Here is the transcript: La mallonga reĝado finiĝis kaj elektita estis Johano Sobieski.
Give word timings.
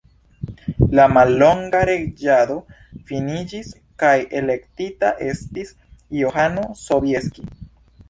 La 0.99 1.03
mallonga 1.17 1.81
reĝado 1.89 2.57
finiĝis 3.11 3.71
kaj 4.05 4.17
elektita 4.43 5.15
estis 5.31 5.75
Johano 6.25 6.69
Sobieski. 6.85 7.51